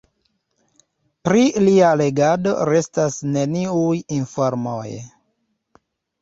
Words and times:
Pri 1.27 1.43
lia 1.65 1.91
regado 2.01 2.53
restas 2.71 3.19
neniuj 3.37 3.93
informoj. 4.17 4.89